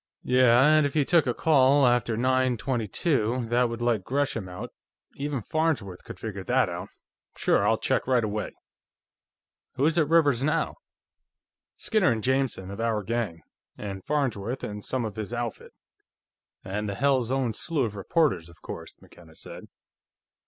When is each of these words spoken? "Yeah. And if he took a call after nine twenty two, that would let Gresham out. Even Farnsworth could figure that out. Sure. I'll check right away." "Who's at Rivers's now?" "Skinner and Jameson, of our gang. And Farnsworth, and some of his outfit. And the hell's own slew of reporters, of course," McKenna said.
"Yeah. 0.23 0.63
And 0.63 0.87
if 0.87 0.95
he 0.95 1.05
took 1.05 1.27
a 1.27 1.33
call 1.35 1.85
after 1.85 2.17
nine 2.17 2.57
twenty 2.57 2.87
two, 2.87 3.45
that 3.49 3.69
would 3.69 3.83
let 3.83 4.03
Gresham 4.03 4.49
out. 4.49 4.73
Even 5.13 5.43
Farnsworth 5.43 6.03
could 6.03 6.17
figure 6.19 6.43
that 6.43 6.69
out. 6.69 6.89
Sure. 7.37 7.67
I'll 7.67 7.77
check 7.77 8.07
right 8.07 8.23
away." 8.23 8.51
"Who's 9.75 9.99
at 9.99 10.09
Rivers's 10.09 10.41
now?" 10.41 10.77
"Skinner 11.77 12.11
and 12.11 12.23
Jameson, 12.23 12.71
of 12.71 12.81
our 12.81 13.03
gang. 13.03 13.43
And 13.77 14.03
Farnsworth, 14.03 14.63
and 14.63 14.83
some 14.83 15.05
of 15.05 15.17
his 15.17 15.35
outfit. 15.35 15.71
And 16.63 16.89
the 16.89 16.95
hell's 16.95 17.31
own 17.31 17.53
slew 17.53 17.85
of 17.85 17.95
reporters, 17.95 18.49
of 18.49 18.59
course," 18.63 18.99
McKenna 19.03 19.35
said. 19.35 19.67